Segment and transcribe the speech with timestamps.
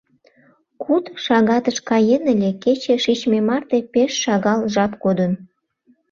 [0.83, 5.31] Куд шагатыш каен ыле,— кече шичме марте пеш шагал жап кодын.